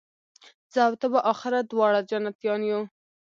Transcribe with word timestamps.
زه 0.73 0.79
او 0.87 0.93
ته 1.01 1.07
به 1.11 1.19
آخر 1.31 1.53
دواړه 1.71 1.99
جنتیان 2.09 2.61
یو 2.69 2.81